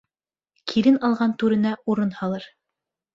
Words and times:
Килен 0.71 0.95
алған 1.09 1.35
түренә 1.43 1.73
урын 1.93 2.15
һалыр. 2.23 2.49